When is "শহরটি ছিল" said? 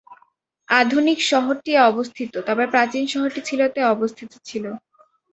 3.07-3.61